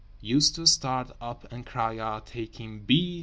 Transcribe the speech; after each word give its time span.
_")—used 0.23 0.55
to 0.55 0.65
start 0.65 1.11
up 1.21 1.45
and 1.53 1.63
cry 1.63 1.99
out, 1.99 2.25
taking 2.25 2.79
B. 2.79 3.19